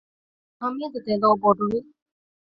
ހަމީދު 0.59 0.99
ދެލޯބޮޑުވި 1.05 1.79